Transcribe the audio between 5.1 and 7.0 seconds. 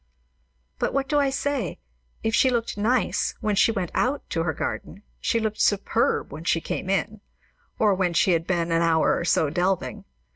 she looked superb when she came